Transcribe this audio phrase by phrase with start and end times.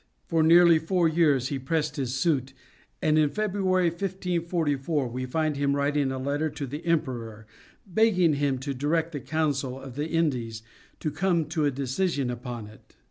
[0.25, 2.53] For nearly four years he pressed his suit
[3.03, 7.45] and in February, 1544, we find him writing a letter to the emperor
[7.85, 10.63] begging him to direct the Council of the Indies
[11.01, 12.95] to come to a decision upon it.